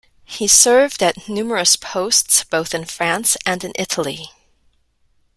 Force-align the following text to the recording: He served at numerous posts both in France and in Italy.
He 0.25 0.47
served 0.47 1.03
at 1.03 1.27
numerous 1.29 1.75
posts 1.75 2.43
both 2.45 2.73
in 2.73 2.85
France 2.85 3.37
and 3.45 3.63
in 3.63 3.71
Italy. 3.75 4.31